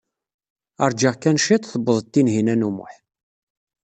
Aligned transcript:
Ṛjiɣ 0.91 1.13
kan 1.21 1.39
cwiṭ, 1.43 1.63
tuweḍ-d 1.71 2.07
Tinhinan 2.13 2.67
u 2.67 2.71
Muḥ. 2.75 2.93